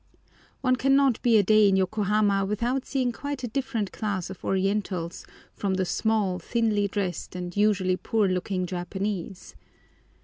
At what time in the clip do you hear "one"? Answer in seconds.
0.61-0.77